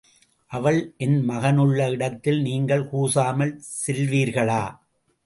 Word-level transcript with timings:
அவள் 0.51 0.79
என் 0.97 1.29
மகனுள்ள 1.29 1.89
இடத்தில் 1.89 2.41
நீங்கள் 2.41 2.87
கூசாமல் 2.87 3.53
செல்வீர்களா? 3.85 4.63